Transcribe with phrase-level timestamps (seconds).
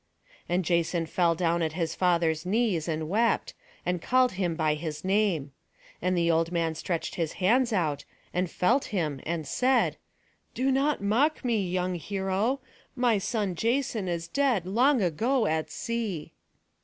[0.49, 3.53] And Jason fell down at his father's knees, and wept,
[3.85, 5.51] and called him by his name.
[6.01, 8.03] And the old man stretched his hands out,
[8.33, 9.97] and felt him, and said:
[10.55, 12.61] "Do not mock me, young hero.
[12.95, 16.33] My son Jason is dead long ago at sea."